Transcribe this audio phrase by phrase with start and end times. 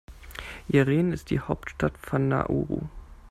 [0.67, 2.81] Yaren ist die Hauptstadt von Nauru.